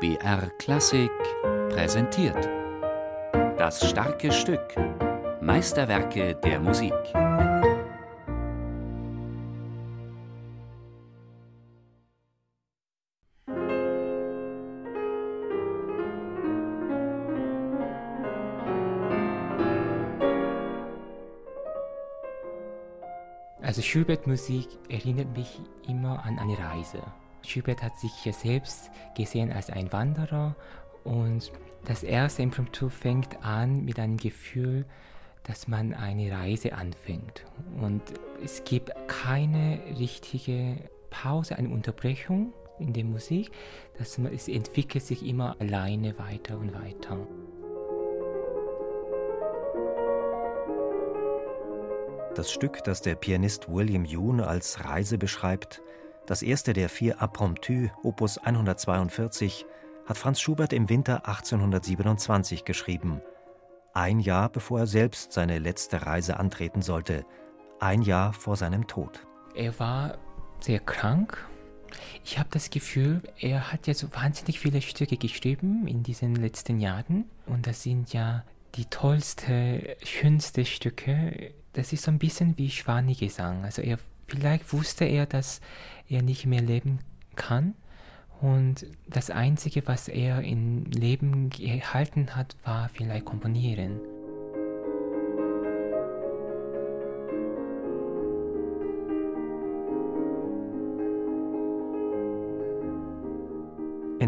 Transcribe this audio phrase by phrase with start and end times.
[0.00, 1.10] BR Klassik
[1.70, 2.48] präsentiert.
[3.58, 4.76] Das starke Stück.
[5.40, 6.92] Meisterwerke der Musik.
[23.60, 27.02] Also Schubert-Musik erinnert mich immer an eine Reise.
[27.46, 30.56] Schubert hat sich ja selbst gesehen als ein Wanderer
[31.04, 31.52] und
[31.84, 34.84] das erste Impromptu fängt an mit einem Gefühl,
[35.44, 37.44] dass man eine Reise anfängt.
[37.80, 38.02] Und
[38.44, 40.76] es gibt keine richtige
[41.08, 43.50] Pause, eine Unterbrechung in der Musik.
[44.18, 47.26] Man, es entwickelt sich immer alleine weiter und weiter.
[52.34, 55.82] Das Stück, das der Pianist William Yoon als Reise beschreibt,
[56.28, 59.64] das erste der vier Impromptu, Opus 142,
[60.04, 63.22] hat Franz Schubert im Winter 1827 geschrieben,
[63.94, 67.24] ein Jahr bevor er selbst seine letzte Reise antreten sollte,
[67.80, 69.26] ein Jahr vor seinem Tod.
[69.54, 70.18] Er war
[70.60, 71.48] sehr krank.
[72.22, 76.78] Ich habe das Gefühl, er hat ja so wahnsinnig viele Stücke geschrieben in diesen letzten
[76.78, 82.70] Jahren und das sind ja die tollste, schönste Stücke das ist so ein bisschen wie
[82.70, 83.64] Schwanigesang.
[83.64, 85.60] Also er, vielleicht wusste er, dass
[86.08, 86.98] er nicht mehr leben
[87.36, 87.74] kann.
[88.40, 94.00] Und das Einzige, was er im Leben gehalten hat, war vielleicht Komponieren.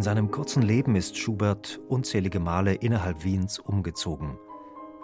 [0.00, 4.38] In seinem kurzen Leben ist Schubert unzählige Male innerhalb Wiens umgezogen.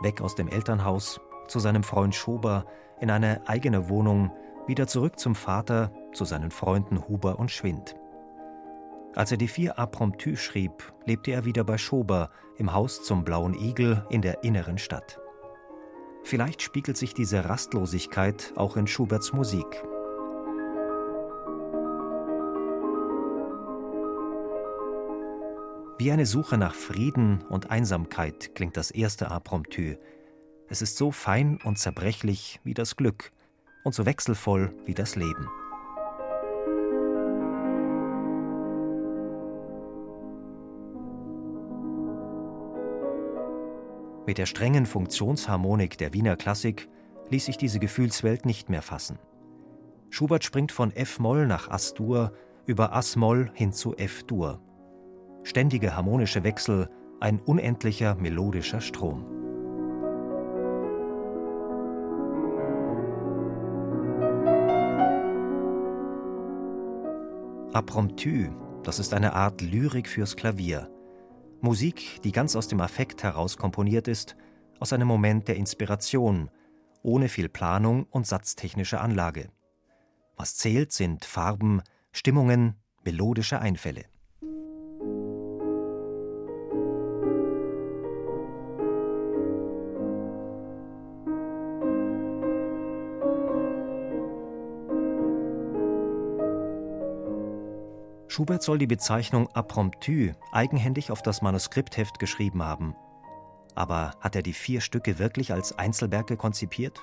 [0.00, 2.64] Weg aus dem Elternhaus, zu seinem Freund Schober
[2.98, 4.32] in eine eigene Wohnung,
[4.66, 7.94] wieder zurück zum Vater, zu seinen Freunden Huber und Schwind.
[9.14, 13.52] Als er die vier Apromptu schrieb, lebte er wieder bei Schober im Haus zum Blauen
[13.52, 15.20] Igel in der inneren Stadt.
[16.22, 19.66] Vielleicht spiegelt sich diese Rastlosigkeit auch in Schuberts Musik.
[25.98, 29.94] Wie eine Suche nach Frieden und Einsamkeit klingt das erste Apromptu,
[30.68, 33.32] es ist so fein und zerbrechlich wie das Glück
[33.82, 35.48] und so wechselvoll wie das Leben.
[44.26, 46.90] Mit der strengen Funktionsharmonik der Wiener Klassik
[47.30, 49.18] ließ sich diese Gefühlswelt nicht mehr fassen.
[50.10, 52.32] Schubert springt von F-Moll nach As-Dur
[52.66, 54.60] über As-Moll hin zu F-Dur.
[55.46, 56.90] Ständige harmonische Wechsel,
[57.20, 59.24] ein unendlicher melodischer Strom.
[67.72, 68.48] Apromptu,
[68.82, 70.90] das ist eine Art Lyrik fürs Klavier.
[71.60, 74.34] Musik, die ganz aus dem Affekt heraus komponiert ist,
[74.80, 76.50] aus einem Moment der Inspiration,
[77.04, 79.48] ohne viel Planung und satztechnische Anlage.
[80.36, 82.74] Was zählt, sind Farben, Stimmungen,
[83.04, 84.06] melodische Einfälle.
[98.36, 102.94] Schubert soll die Bezeichnung Apromptu eigenhändig auf das Manuskriptheft geschrieben haben.
[103.74, 107.00] Aber hat er die vier Stücke wirklich als Einzelwerke konzipiert?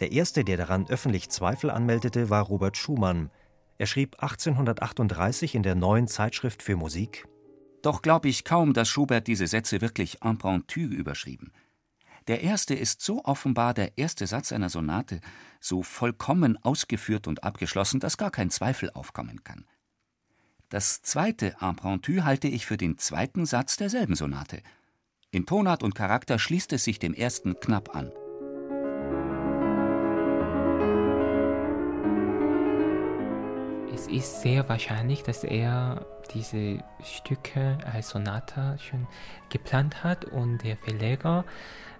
[0.00, 3.30] Der erste, der daran öffentlich Zweifel anmeldete, war Robert Schumann.
[3.78, 7.26] Er schrieb 1838 in der neuen Zeitschrift für Musik:
[7.80, 11.50] Doch glaube ich kaum, dass Schubert diese Sätze wirklich impromptu überschrieben.
[12.28, 15.22] Der erste ist so offenbar der erste Satz einer Sonate,
[15.60, 19.64] so vollkommen ausgeführt und abgeschlossen, dass gar kein Zweifel aufkommen kann.
[20.74, 24.60] Das zweite Impromptu halte ich für den zweiten Satz derselben Sonate.
[25.30, 28.10] In Tonart und Charakter schließt es sich dem ersten knapp an.
[33.94, 39.06] Es ist sehr wahrscheinlich, dass er diese Stücke als Sonate schon
[39.50, 41.44] geplant hat und der Verleger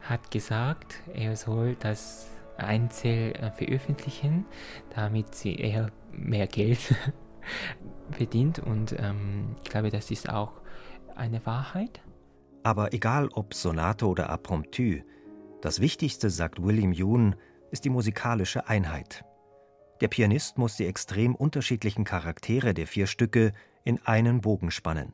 [0.00, 4.46] hat gesagt, er soll das einzeln äh, veröffentlichen,
[4.94, 6.94] damit sie eher mehr Geld
[8.12, 10.52] verdient und ähm, ich glaube, das ist auch
[11.14, 12.00] eine Wahrheit.
[12.62, 15.00] Aber egal ob Sonate oder Apromptu,
[15.60, 17.36] das Wichtigste, sagt William Yoon,
[17.70, 19.24] ist die musikalische Einheit.
[20.00, 23.52] Der Pianist muss die extrem unterschiedlichen Charaktere der vier Stücke
[23.84, 25.12] in einen Bogen spannen.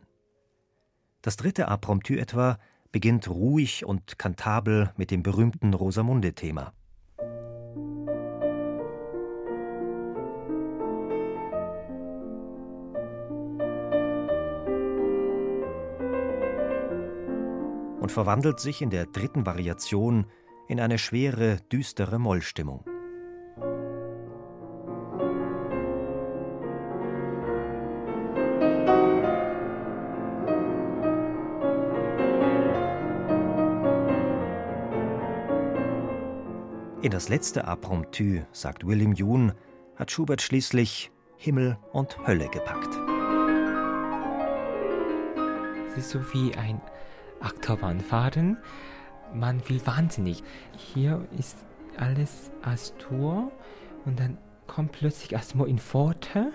[1.22, 2.58] Das dritte Apromptu etwa
[2.92, 6.72] beginnt ruhig und kantabel mit dem berühmten Rosamunde-Thema.
[18.00, 20.26] Und verwandelt sich in der dritten Variation
[20.68, 22.84] in eine schwere, düstere Mollstimmung.
[37.00, 39.52] In das letzte Apromptu, sagt William Yoon,
[39.96, 42.92] hat Schubert schließlich Himmel und Hölle gepackt.
[45.88, 46.80] Es ist so wie ein
[47.40, 48.58] Achterbahnfahren.
[49.34, 50.42] Man will wahnsinnig.
[50.76, 51.56] Hier ist
[51.98, 53.50] alles Astur
[54.04, 54.36] und dann
[54.66, 56.52] kommt plötzlich Astur in Forte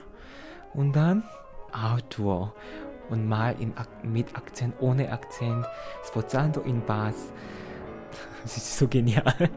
[0.74, 1.24] und dann
[1.71, 2.53] Arthur
[3.09, 5.65] und mal im, mit Akzent, ohne Akzent,
[6.03, 7.33] Sforzando in Bass.
[8.44, 9.50] Das ist so genial.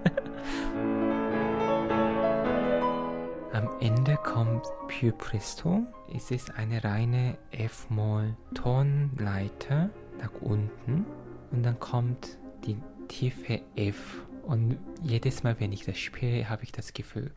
[3.52, 5.82] Am Ende kommt Più Presto.
[6.14, 11.04] Es ist eine reine F-Moll-Tonleiter nach unten
[11.50, 12.76] und dann kommt die
[13.08, 14.22] tiefe F.
[14.42, 17.32] Und jedes Mal, wenn ich das spiele, habe ich das Gefühl,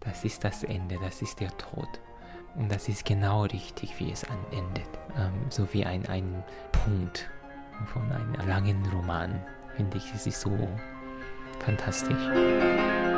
[0.00, 1.88] das ist das Ende, das ist der Tod.
[2.54, 4.88] Und das ist genau richtig, wie es endet.
[5.16, 6.44] Ähm, so wie ein, ein
[6.84, 7.30] Punkt
[7.86, 9.40] von einem langen Roman,
[9.76, 10.68] finde ich, es ist so
[11.60, 13.11] fantastisch.